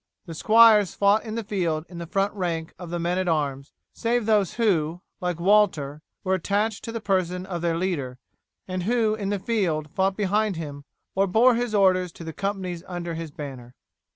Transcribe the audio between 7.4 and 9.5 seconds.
of their leader, and who in the